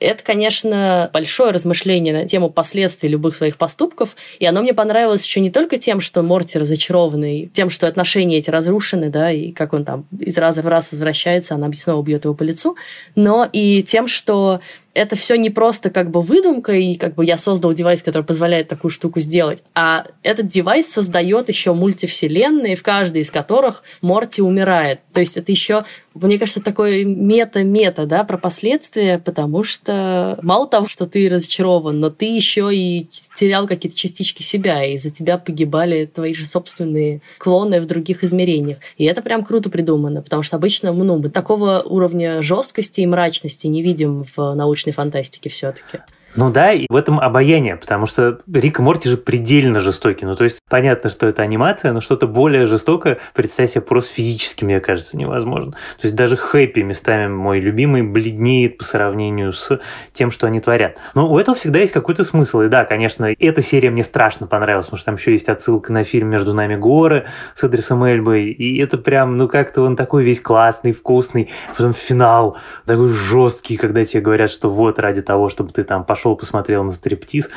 [0.00, 5.40] Это, конечно, большое размышление на тему последствий любых своих поступков, и оно мне понравилось еще
[5.40, 9.84] не только тем, что Морти разочарованный, тем, что отношения эти разрушены, да, и как он
[9.84, 12.76] там из раза в раз возвращается, она снова бьет его по лицу,
[13.14, 14.60] но и тем, что
[14.94, 18.68] это все не просто как бы выдумка, и как бы я создал девайс, который позволяет
[18.68, 25.00] такую штуку сделать, а этот девайс создает еще мультивселенные, в каждой из которых Морти умирает.
[25.12, 30.88] То есть это еще, мне кажется, такое мета-мета, да, про последствия, потому что мало того,
[30.88, 36.06] что ты разочарован, но ты еще и терял какие-то частички себя, и из-за тебя погибали
[36.06, 38.78] твои же собственные клоны в других измерениях.
[38.96, 43.66] И это прям круто придумано, потому что обычно ну, мы такого уровня жесткости и мрачности
[43.66, 46.00] не видим в научной научной фантастики все-таки.
[46.36, 50.26] Ну да, и в этом обаяние, потому что Рик и Морти же предельно жестокий.
[50.26, 54.64] Ну то есть понятно, что это анимация, но что-то более жестокое представить себе просто физически,
[54.64, 55.72] мне кажется, невозможно.
[55.72, 59.78] То есть даже Хэппи местами мой любимый бледнеет по сравнению с
[60.12, 60.98] тем, что они творят.
[61.14, 62.62] Но у этого всегда есть какой-то смысл.
[62.62, 66.02] И да, конечно, эта серия мне страшно понравилась, потому что там еще есть отсылка на
[66.02, 68.50] фильм «Между нами горы» с Адресом Эльбой.
[68.50, 71.50] И это прям, ну как-то он такой весь классный, вкусный.
[71.76, 76.23] Потом финал такой жесткий, когда тебе говорят, что вот ради того, чтобы ты там пошел
[76.24, 77.50] пошел, посмотрел на стриптиз,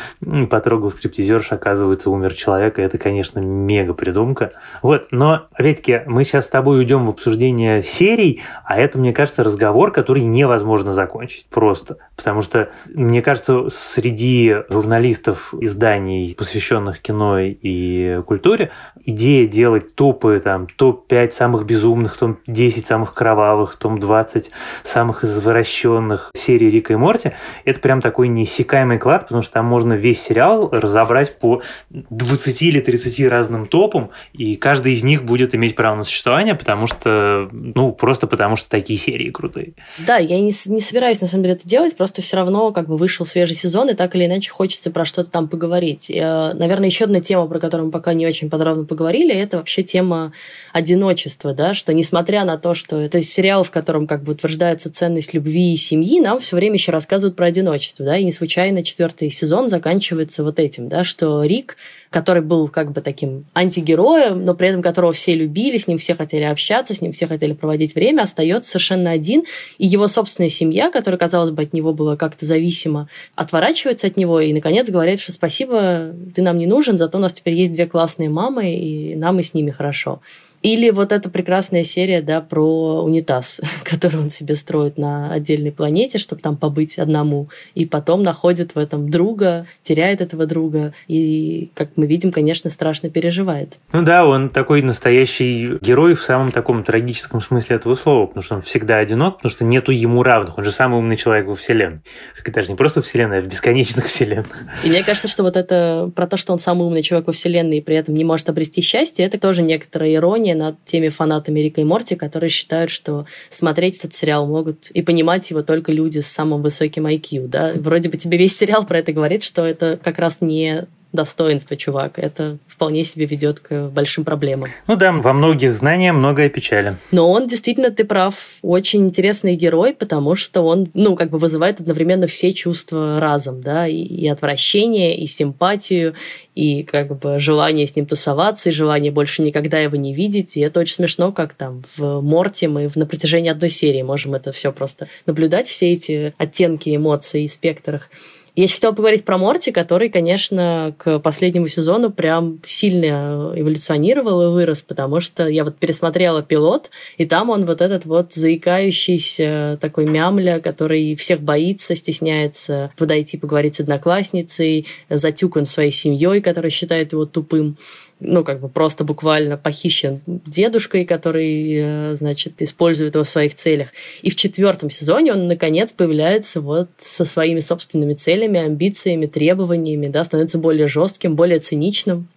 [0.49, 4.51] потрогал стриптизерш, оказывается, умер человек, и это, конечно, мега придумка.
[4.81, 9.43] Вот, но, опять-таки, мы сейчас с тобой уйдем в обсуждение серий, а это, мне кажется,
[9.43, 11.97] разговор, который невозможно закончить просто.
[12.17, 18.71] Потому что, мне кажется, среди журналистов изданий, посвященных кино и культуре,
[19.05, 24.47] идея делать топы, там, топ-5 самых безумных, топ-10 самых кровавых, топ-20
[24.83, 27.31] самых извращенных серий Рика и Морти,
[27.63, 32.61] это прям такой не неиссякаемый клад, потому что там можно весь сериал разобрать по 20
[32.63, 37.49] или 30 разным топам, и каждый из них будет иметь право на существование, потому что,
[37.51, 39.73] ну, просто потому что такие серии крутые.
[39.99, 42.97] Да, я не, не собираюсь, на самом деле, это делать, просто все равно как бы
[42.97, 46.09] вышел свежий сезон, и так или иначе хочется про что-то там поговорить.
[46.09, 49.83] И, наверное, еще одна тема, про которую мы пока не очень подробно поговорили, это вообще
[49.83, 50.31] тема
[50.73, 55.33] одиночества, да, что несмотря на то, что это сериал, в котором как бы утверждается ценность
[55.33, 59.67] любви и семьи, нам все время еще рассказывают про одиночество, да, и случайно четвертый сезон
[59.67, 61.77] заканчивается вот этим, да, что Рик,
[62.09, 66.15] который был как бы таким антигероем, но при этом которого все любили, с ним все
[66.15, 69.43] хотели общаться, с ним все хотели проводить время, остается совершенно один,
[69.77, 74.39] и его собственная семья, которая, казалось бы, от него была как-то зависима, отворачивается от него
[74.39, 77.87] и, наконец, говорит, что спасибо, ты нам не нужен, зато у нас теперь есть две
[77.87, 80.21] классные мамы, и нам и с ними хорошо.
[80.61, 86.17] Или вот эта прекрасная серия, да, про унитаз, который он себе строит на отдельной планете,
[86.17, 87.49] чтобы там побыть одному.
[87.75, 90.93] И потом находит в этом друга, теряет этого друга.
[91.07, 93.77] И, как мы видим, конечно, страшно переживает.
[93.93, 98.55] Ну да, он такой настоящий герой в самом таком трагическом смысле этого слова, потому что
[98.55, 100.57] он всегда одинок, потому что нету ему равных.
[100.57, 102.01] Он же самый умный человек во Вселенной.
[102.45, 104.63] Даже не просто Вселенной, а в бесконечных Вселенных.
[104.83, 107.77] И мне кажется, что вот это про то, что он самый умный человек во Вселенной
[107.77, 111.59] и при этом не может обрести счастье, это тоже некоторая ирония ирония над теми фанатами
[111.59, 116.19] Рика и Морти, которые считают, что смотреть этот сериал могут и понимать его только люди
[116.19, 117.47] с самым высоким IQ.
[117.47, 117.73] Да?
[117.75, 120.85] Вроде бы тебе весь сериал про это говорит, что это как раз не
[121.17, 122.17] достоинство, чувак.
[122.17, 124.69] Это вполне себе ведет к большим проблемам.
[124.87, 126.97] Ну да, во многих знаниях многое печали.
[127.11, 131.81] Но он действительно, ты прав, очень интересный герой, потому что он, ну, как бы вызывает
[131.81, 136.13] одновременно все чувства разом, да, и, и отвращение, и симпатию,
[136.55, 140.55] и как бы желание с ним тусоваться, и желание больше никогда его не видеть.
[140.55, 144.51] И это очень смешно, как там в Морте мы на протяжении одной серии можем это
[144.51, 148.09] все просто наблюдать, все эти оттенки эмоций и спектрах.
[148.57, 154.51] Я еще хотела поговорить про Морти, который, конечно, к последнему сезону прям сильно эволюционировал и
[154.51, 156.89] вырос, потому что я вот пересмотрела пилот,
[157.19, 163.75] и там он вот этот вот заикающийся такой мямля, который всех боится, стесняется подойти поговорить
[163.75, 167.77] с одноклассницей, затюкан своей семьей, которая считает его тупым
[168.19, 173.89] ну, как бы просто буквально похищен дедушкой, который, э, значит, использует его в своих целях.
[174.21, 180.23] И в четвертом сезоне он, наконец, появляется вот со своими собственными целями, амбициями, требованиями, да,
[180.23, 182.27] становится более жестким, более циничным.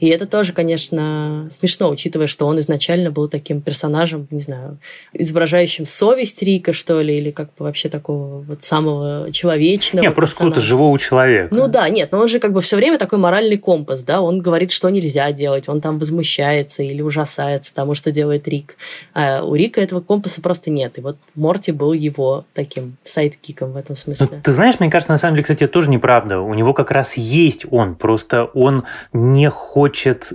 [0.00, 4.78] И это тоже, конечно, смешно, учитывая, что он изначально был таким персонажем, не знаю,
[5.12, 10.04] изображающим совесть Рика, что ли, или как бы вообще такого вот самого человечного.
[10.04, 11.54] Нет, просто какого-то живого человека.
[11.54, 14.40] Ну да, нет, но он же как бы все время такой моральный компас, да, он
[14.40, 18.76] говорит, что нельзя делать, он там возмущается или ужасается тому, что делает Рик.
[19.14, 20.98] А у Рика этого компаса просто нет.
[20.98, 24.28] И вот Морти был его таким сайдкиком в этом смысле.
[24.30, 26.40] Ну, ты знаешь, мне кажется, на самом деле, кстати, это тоже неправда.
[26.40, 29.87] У него как раз есть он, просто он не хочет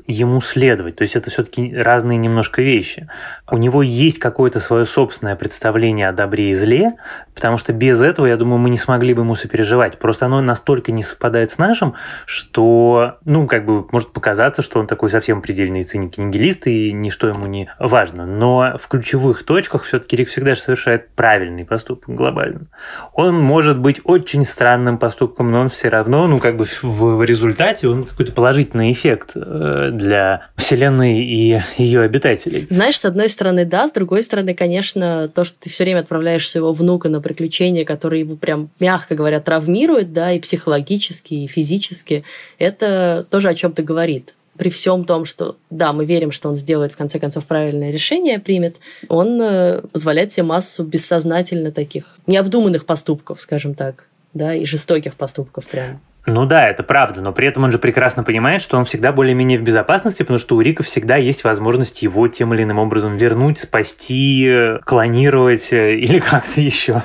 [0.07, 0.95] ему следовать.
[0.95, 3.07] То есть это все-таки разные немножко вещи.
[3.49, 6.93] У него есть какое-то свое собственное представление о добре и зле,
[7.35, 9.99] потому что без этого, я думаю, мы не смогли бы ему сопереживать.
[9.99, 14.87] Просто оно настолько не совпадает с нашим, что, ну, как бы может показаться, что он
[14.87, 18.25] такой совсем предельный циник и нигилист, и ничто ему не важно.
[18.25, 22.67] Но в ключевых точках все-таки Рик всегда же совершает правильный поступок глобально.
[23.13, 27.87] Он может быть очень странным поступком, но он все равно, ну, как бы в результате
[27.87, 32.67] он какой-то положительный эффект э, для Вселенной и ее обитателей.
[32.69, 36.49] Знаешь, с одной стороны, да, с другой стороны, конечно, то, что ты все время отправляешь
[36.49, 42.23] своего внука на приключения, которые его прям, мягко говоря, травмируют, да, и психологически, и физически,
[42.57, 46.93] это тоже о чем-то говорит при всем том, что, да, мы верим, что он сделает,
[46.93, 48.77] в конце концов, правильное решение, примет,
[49.09, 55.67] он э, позволяет себе массу бессознательно таких необдуманных поступков, скажем так, да, и жестоких поступков
[55.67, 56.01] прям.
[56.25, 59.59] Ну да, это правда, но при этом он же прекрасно понимает, что он всегда более-менее
[59.59, 63.59] в безопасности, потому что у Рика всегда есть возможность его тем или иным образом вернуть,
[63.59, 67.03] спасти, э, клонировать э, или как-то еще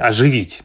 [0.00, 0.62] оживить.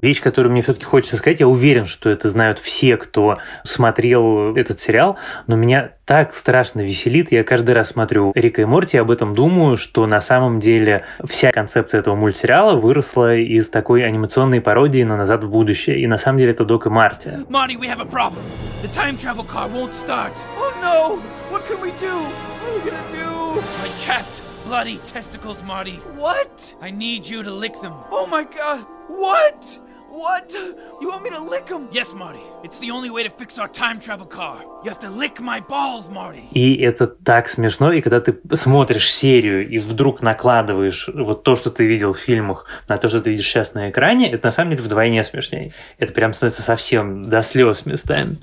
[0.00, 4.80] Вещь, которую мне все-таки хочется сказать, я уверен, что это знают все, кто смотрел этот
[4.80, 7.30] сериал, но меня так страшно веселит.
[7.30, 11.04] Я каждый раз смотрю Рика и Морти и об этом думаю, что на самом деле
[11.24, 16.00] вся концепция этого мультсериала выросла из такой анимационной пародии на «Назад в будущее».
[16.00, 17.30] И на самом деле это Док и Марти.
[17.48, 18.42] Marty, we have a problem.
[18.82, 20.32] The time travel car won't start.
[20.58, 21.22] Oh no!
[21.52, 22.14] What can we do?
[22.16, 23.60] What are we gonna do?
[23.82, 26.00] My chapped, bloody testicles, Marty.
[26.16, 26.74] What?
[26.80, 27.92] I need you to lick them.
[28.10, 28.80] Oh my god!
[29.08, 29.78] What?
[30.10, 30.52] What?
[31.00, 31.86] You want me to lick him?
[31.92, 32.40] Yes, Marty.
[32.64, 34.56] It's the only way to fix our time travel car.
[34.82, 36.42] You have to lick my balls, Marty.
[36.52, 41.70] И это так смешно, и когда ты смотришь серию и вдруг накладываешь вот то, что
[41.70, 44.72] ты видел в фильмах, на то, что ты видишь сейчас на экране, это на самом
[44.72, 45.72] деле вдвойне смешнее.
[45.98, 48.38] Это прям становится совсем до слез местами.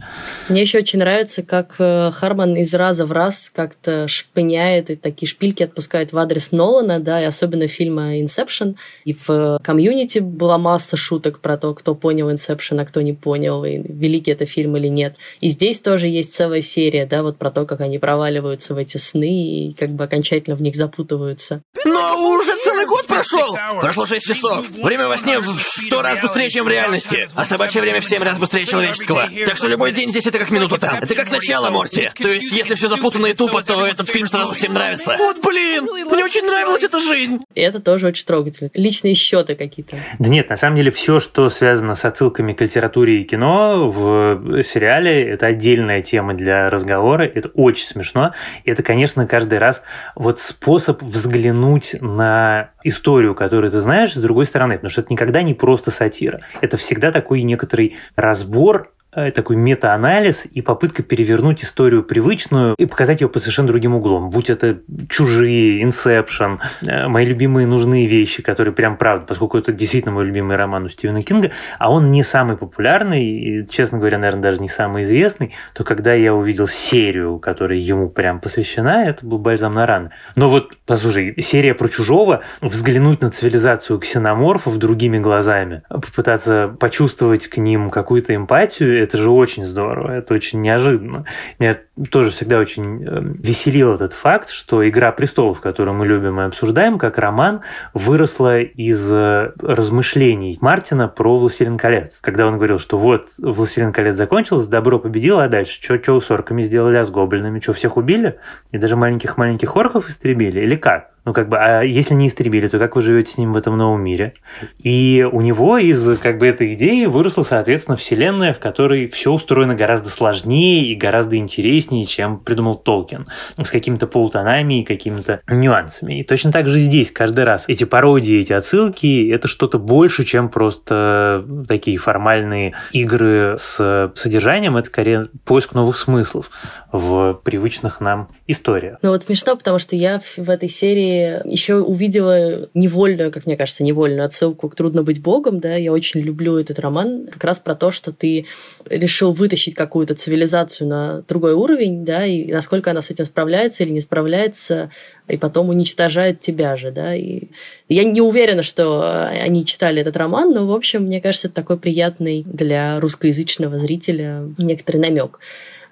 [0.48, 5.28] Мне еще очень нравится, как э, Харман из раза в раз как-то шпыняет и такие
[5.28, 8.78] шпильки отпускает в адрес Нолана, да, и особенно фильма «Инсепшн».
[9.04, 13.65] И в комьюнити была масса шуток про то, кто понял «Инсепшн», а кто не понял,
[13.65, 15.15] и великий это фильм или нет.
[15.41, 18.98] И здесь тоже есть целая серия, да, вот про то, как они проваливаются в эти
[18.98, 21.62] сны и как бы окончательно в них запутываются.
[21.86, 23.58] Но уже целый год прошел!
[23.80, 24.70] Прошло 6 часов.
[24.70, 27.28] Время во сне в сто раз быстрее, чем в реальности.
[27.36, 29.30] А собачье время в 7 раз быстрее человеческого.
[29.46, 31.00] Так что любой день здесь это как минута там.
[31.00, 32.10] Это как начало, Морти.
[32.18, 35.16] То есть, если все запутанно и тупо, то этот фильм сразу всем нравится.
[35.18, 35.86] Вот блин!
[35.86, 37.40] Мне очень нравилась эта жизнь!
[37.56, 38.70] И это тоже очень трогательно.
[38.74, 39.98] Личные счеты какие-то.
[40.20, 44.64] Да нет, на самом деле все, что связано с отсылками к литературе и кино в
[44.64, 47.24] сериале, это отдельная тема для разговора.
[47.24, 48.34] Это очень смешно.
[48.64, 49.82] И это, конечно, каждый раз
[50.16, 55.41] вот способ взглянуть на историю, которую ты знаешь, с другой стороны, потому что это никогда
[55.41, 56.41] не просто сатира.
[56.62, 63.30] Это всегда такой некоторый разбор такой метаанализ и попытка перевернуть историю привычную и показать ее
[63.30, 64.30] по совершенно другим углом.
[64.30, 70.14] Будь это «Чужие», «Инсепшн», э, мои любимые нужные вещи, которые прям правда, поскольку это действительно
[70.14, 74.44] мой любимый роман у Стивена Кинга, а он не самый популярный и, честно говоря, наверное,
[74.44, 79.40] даже не самый известный, то когда я увидел серию, которая ему прям посвящена, это был
[79.40, 80.12] бальзам на раны.
[80.36, 87.58] Но вот, послушай, серия про чужого, взглянуть на цивилизацию ксеноморфов другими глазами, попытаться почувствовать к
[87.58, 91.26] ним какую-то эмпатию, это же очень здорово, это очень неожиданно.
[91.60, 91.80] Меня
[92.12, 96.98] тоже всегда очень э, веселил этот факт, что «Игра престолов», которую мы любим и обсуждаем,
[96.98, 97.62] как роман,
[97.94, 102.20] выросла из э, размышлений Мартина про «Властелин колец».
[102.22, 106.32] Когда он говорил, что вот «Властелин колец» закончился, добро победило, а дальше что, что с
[106.32, 108.40] орками сделали, а с гоблинами, что, всех убили?
[108.72, 110.62] И даже маленьких-маленьких орков истребили?
[110.62, 111.12] Или как?
[111.28, 113.78] Ну, как бы, а если не истребили, то как вы живете с ним в этом
[113.78, 114.36] новом мире?
[114.80, 119.76] И у него из как бы этой идеи выросла, соответственно, вселенная, в которой все устроено
[119.76, 123.28] гораздо сложнее и гораздо интереснее интереснее, чем придумал Толкин,
[123.62, 126.19] с какими-то полутонами и какими-то нюансами.
[126.19, 130.50] И точно так же здесь каждый раз эти пародии, эти отсылки, это что-то больше, чем
[130.50, 136.50] просто такие формальные игры с содержанием, это скорее поиск новых смыслов
[136.92, 138.98] в привычных нам историях.
[139.02, 143.83] Ну вот смешно, потому что я в этой серии еще увидела невольную, как мне кажется,
[143.83, 147.75] невольную отсылку к «Трудно быть богом», да, я очень люблю этот роман, как раз про
[147.75, 148.46] то, что ты
[148.90, 153.92] решил вытащить какую-то цивилизацию на другой уровень, да, и насколько она с этим справляется или
[153.92, 154.90] не справляется,
[155.28, 157.44] и потом уничтожает тебя же, да, и
[157.90, 161.78] я не уверена, что они читали этот роман, но, в общем, мне кажется, это такой
[161.78, 165.40] приятный для русскоязычного зрителя некоторый намек.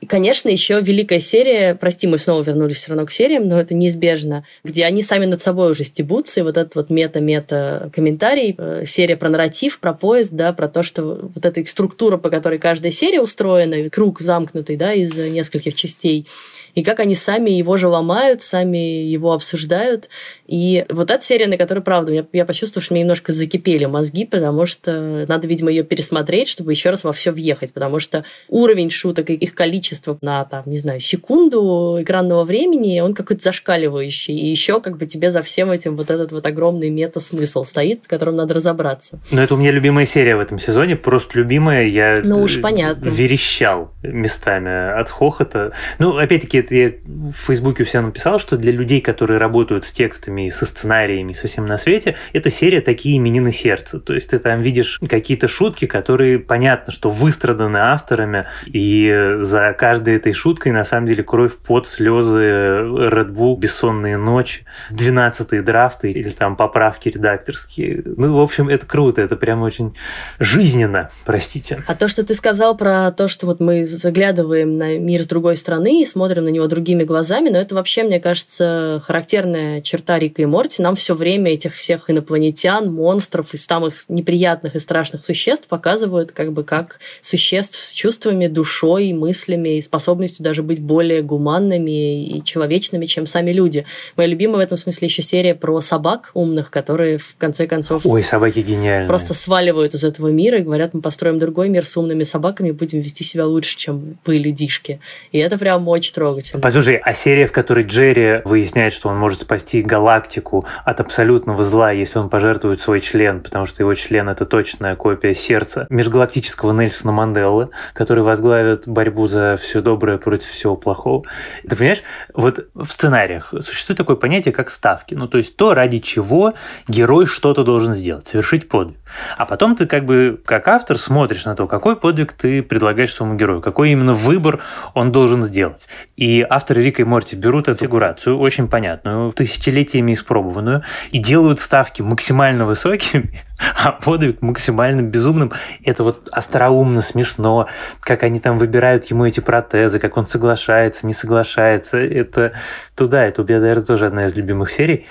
[0.05, 3.73] И, конечно, еще великая серия, прости, мы снова вернулись все равно к сериям, но это
[3.73, 8.83] неизбежно, где они сами над собой уже стебутся, и вот этот вот мета-мета комментарий, э,
[8.85, 12.91] серия про нарратив, про поезд, да, про то, что вот эта структура, по которой каждая
[12.91, 16.27] серия устроена, круг замкнутый, да, из нескольких частей,
[16.75, 20.09] и как они сами его же ломают, сами его обсуждают.
[20.45, 24.25] И вот эта серия, на которой, правда, я, я почувствовала, что мне немножко закипели мозги,
[24.25, 28.89] потому что надо, видимо, ее пересмотреть, чтобы еще раз во все въехать, потому что уровень
[28.89, 34.37] шуток и их количество на, там, не знаю, секунду экранного времени, он какой-то зашкаливающий.
[34.37, 38.07] И еще как бы тебе за всем этим вот этот вот огромный мета-смысл стоит, с
[38.07, 39.19] которым надо разобраться.
[39.31, 41.87] Но это у меня любимая серия в этом сезоне, просто любимая.
[41.87, 43.07] Я ну уж понятно.
[43.07, 45.73] верещал местами от хохота.
[45.99, 49.91] Ну, опять-таки, это я в Фейсбуке у себя написал, что для людей, которые работают с
[49.91, 53.99] текстами и со сценариями, со всем на свете, эта серия такие именины сердца.
[53.99, 60.15] То есть ты там видишь какие-то шутки, которые понятно, что выстраданы авторами, и за каждой
[60.15, 66.29] этой шуткой на самом деле кровь, пот, слезы, Red Bull, бессонные ночи, 12 драфты или
[66.29, 68.01] там поправки редакторские.
[68.05, 69.95] Ну, в общем, это круто, это прям очень
[70.39, 71.83] жизненно, простите.
[71.87, 75.55] А то, что ты сказал про то, что вот мы заглядываем на мир с другой
[75.55, 80.41] стороны и смотрим на него другими глазами, но это вообще, мне кажется, характерная черта Рика
[80.41, 80.81] и Морти.
[80.81, 86.53] Нам все время этих всех инопланетян, монстров и самых неприятных и страшных существ показывают как
[86.53, 93.05] бы как существ с чувствами, душой, мыслями и способностью даже быть более гуманными и человечными,
[93.05, 93.85] чем сами люди.
[94.15, 98.05] Моя любимая в этом смысле еще серия про собак умных, которые в конце концов...
[98.05, 99.07] Ой, собаки гениальные.
[99.07, 102.71] Просто сваливают из этого мира и говорят, мы построим другой мир с умными собаками и
[102.71, 104.99] будем вести себя лучше, чем вы, людишки.
[105.31, 106.61] И это прям очень трогательно допустим.
[106.61, 111.91] Послушай, а серия, в которой Джерри выясняет, что он может спасти галактику от абсолютного зла,
[111.91, 117.11] если он пожертвует свой член, потому что его член— это точная копия сердца межгалактического Нельсона
[117.11, 121.23] Манделлы, который возглавит борьбу за все доброе против всего плохого.
[121.67, 125.13] Ты понимаешь, вот в сценариях существует такое понятие, как ставки.
[125.15, 126.53] Ну, то есть то, ради чего
[126.87, 128.97] герой что-то должен сделать, совершить подвиг.
[129.37, 133.35] А потом ты как бы, как автор, смотришь на то, какой подвиг ты предлагаешь своему
[133.35, 134.61] герою, какой именно выбор
[134.93, 135.87] он должен сделать.
[136.15, 142.01] И авторы Рика и Морти берут эту фигурацию, очень понятную, тысячелетиями испробованную, и делают ставки
[142.01, 143.31] максимально высокими,
[143.83, 145.53] а подвиг максимально безумным.
[145.83, 147.67] Это вот остроумно, смешно,
[147.99, 151.97] как они там выбирают ему эти протезы, как он соглашается, не соглашается.
[151.97, 152.53] Это
[152.95, 155.05] туда, это у меня, наверное, тоже одна из любимых серий.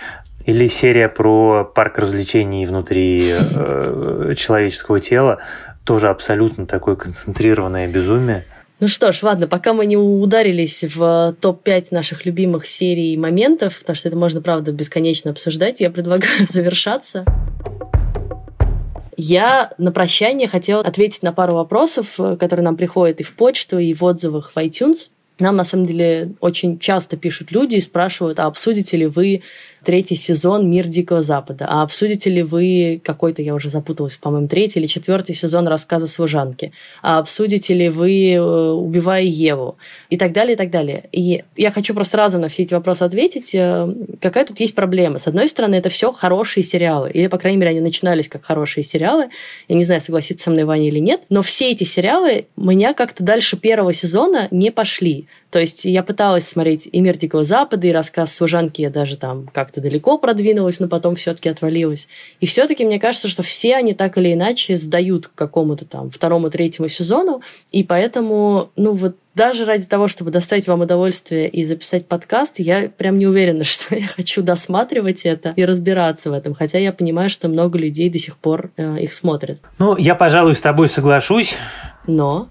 [0.46, 5.38] Или серия про парк развлечений внутри э, человеческого тела.
[5.84, 8.44] Тоже абсолютно такое концентрированное безумие.
[8.84, 13.78] Ну что ж, ладно, пока мы не ударились в топ-5 наших любимых серий и моментов,
[13.78, 17.24] потому что это можно, правда, бесконечно обсуждать, я предлагаю завершаться.
[19.16, 23.78] Я на прощание хотела ответить на пару вопросов, э, которые нам приходят и в почту,
[23.78, 25.08] и в отзывах в iTunes.
[25.40, 29.42] Нам, на самом деле, очень часто пишут люди и спрашивают, а обсудите ли вы
[29.82, 31.66] третий сезон «Мир Дикого Запада».
[31.68, 36.72] А обсудите ли вы какой-то, я уже запуталась, по-моему, третий или четвертый сезон рассказа «Служанки»?
[37.02, 39.76] А обсудите ли вы э, «Убивая Еву?»
[40.08, 41.04] И так далее, и так далее.
[41.10, 43.56] И я хочу просто разом на все эти вопросы ответить.
[43.56, 45.18] Э, какая тут есть проблема?
[45.18, 47.10] С одной стороны, это все хорошие сериалы.
[47.10, 49.30] Или, по крайней мере, они начинались как хорошие сериалы.
[49.66, 51.22] Я не знаю, согласится со мной Ваня или нет.
[51.28, 55.23] Но все эти сериалы меня как-то дальше первого сезона не пошли.
[55.50, 59.48] То есть я пыталась смотреть и «Мир Дикого Запада», и рассказ «Служанки» я даже там
[59.52, 62.08] как-то далеко продвинулась, но потом все-таки отвалилась.
[62.40, 66.50] И все-таки мне кажется, что все они так или иначе сдают к какому-то там второму,
[66.50, 72.06] третьему сезону, и поэтому, ну вот даже ради того, чтобы доставить вам удовольствие и записать
[72.06, 76.54] подкаст, я прям не уверена, что я хочу досматривать это и разбираться в этом.
[76.54, 79.60] Хотя я понимаю, что много людей до сих пор э, их смотрят.
[79.78, 81.54] Ну, я, пожалуй, с тобой соглашусь.
[82.06, 82.48] Но?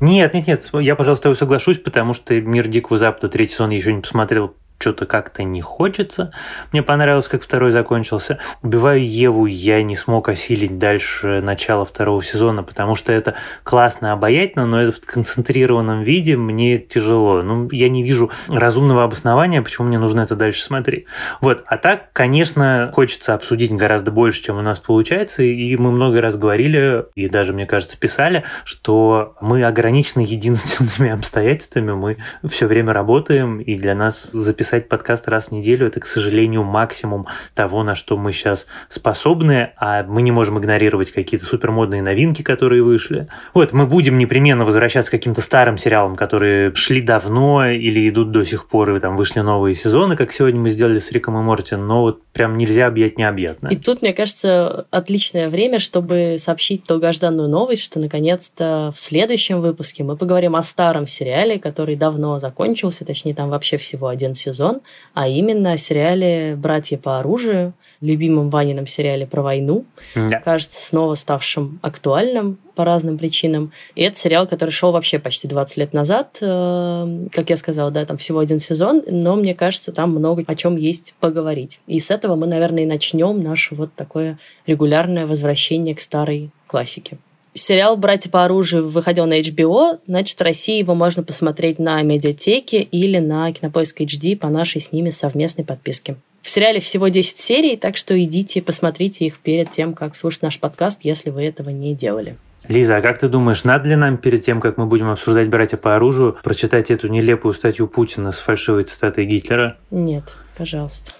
[0.00, 3.92] Нет, нет, нет, я, пожалуйста, соглашусь, потому что «Мир Дикого Запада» третий сезон я еще
[3.92, 6.32] не посмотрел что-то как-то не хочется.
[6.72, 8.38] Мне понравилось, как второй закончился.
[8.62, 14.66] «Убиваю Еву» я не смог осилить дальше начала второго сезона, потому что это классно, обаятельно,
[14.66, 17.42] но это в концентрированном виде мне тяжело.
[17.42, 21.06] Ну, я не вижу разумного обоснования, почему мне нужно это дальше смотреть.
[21.40, 21.64] Вот.
[21.66, 26.36] А так, конечно, хочется обсудить гораздо больше, чем у нас получается, и мы много раз
[26.36, 32.16] говорили, и даже, мне кажется, писали, что мы ограничены единственными обстоятельствами, мы
[32.48, 37.26] все время работаем, и для нас записать подкаст раз в неделю– это, к сожалению, максимум
[37.54, 42.82] того, на что мы сейчас способны, а мы не можем игнорировать какие-то супермодные новинки, которые
[42.82, 43.28] вышли.
[43.54, 48.44] Вот, мы будем непременно возвращаться к каким-то старым сериалам, которые шли давно или идут до
[48.44, 51.76] сих пор, и там вышли новые сезоны, как сегодня мы сделали с Риком и Морти,
[51.76, 53.68] но вот прям нельзя объять необъятно.
[53.68, 60.04] И тут, мне кажется, отличное время, чтобы сообщить долгожданную новость, что наконец-то в следующем выпуске
[60.04, 64.80] мы поговорим о старом сериале, который давно закончился, точнее, там вообще всего один сезон,
[65.14, 69.84] а именно о сериале «Братья по оружию», любимом Ванином сериале про войну,
[70.14, 70.40] да.
[70.40, 73.72] кажется, снова ставшим актуальным по разным причинам.
[73.96, 76.38] И это сериал, который шел вообще почти 20 лет назад.
[76.40, 80.54] Э, как я сказала, да, там всего один сезон, но мне кажется, там много о
[80.54, 81.80] чем есть поговорить.
[81.88, 87.18] И с этого мы, наверное, и начнем наше вот такое регулярное возвращение к старой классике.
[87.54, 92.82] Сериал «Братья по оружию» выходил на HBO, значит, в России его можно посмотреть на медиатеке
[92.82, 96.16] или на Кинопоиск HD по нашей с ними совместной подписке.
[96.42, 100.58] В сериале всего 10 серий, так что идите посмотрите их перед тем, как слушать наш
[100.58, 102.36] подкаст, если вы этого не делали.
[102.68, 105.76] Лиза, а как ты думаешь, надо ли нам перед тем, как мы будем обсуждать «Братья
[105.76, 109.78] по оружию», прочитать эту нелепую статью Путина с фальшивой цитатой Гитлера?
[109.90, 111.12] Нет, пожалуйста.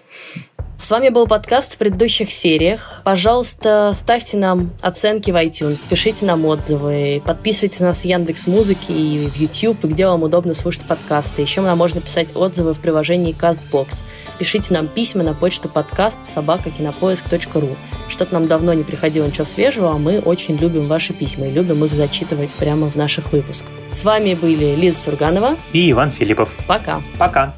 [0.80, 3.00] С вами был подкаст в предыдущих сериях.
[3.02, 8.92] Пожалуйста, ставьте нам оценки в iTunes, пишите нам отзывы, подписывайтесь на нас в Яндекс Музыке
[8.92, 11.42] и в YouTube, и где вам удобно слушать подкасты.
[11.42, 14.04] Еще нам можно писать отзывы в приложении CastBox.
[14.38, 17.76] Пишите нам письма на почту подкаст собакакинопоиск.ру.
[18.08, 21.84] Что-то нам давно не приходило ничего свежего, а мы очень любим ваши письма и любим
[21.84, 23.72] их зачитывать прямо в наших выпусках.
[23.90, 26.50] С вами были Лиза Сурганова и Иван Филиппов.
[26.68, 27.02] Пока.
[27.18, 27.56] Пока.